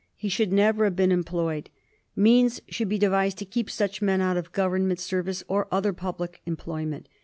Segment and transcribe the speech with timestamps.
[0.15, 1.67] He should never have been em ployed.
[2.15, 6.41] Means should be devised to keep such men out of Government service or other public
[6.47, 7.07] employment.